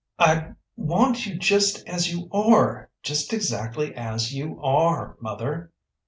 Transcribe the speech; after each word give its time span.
"I 0.17 0.53
want 0.75 1.27
you 1.27 1.37
just 1.37 1.87
as 1.87 2.11
you 2.11 2.27
are, 2.31 2.89
just 3.03 3.33
exactly 3.33 3.93
as 3.93 4.33
you 4.33 4.59
are, 4.59 5.15
mother." 5.19 5.71